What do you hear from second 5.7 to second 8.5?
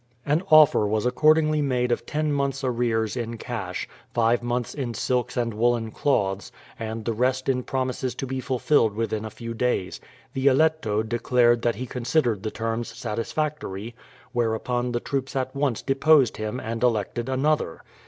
cloths, and the rest in promises to be